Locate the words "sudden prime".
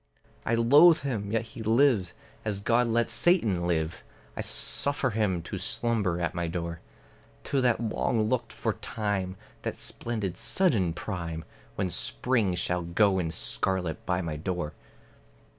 10.37-11.45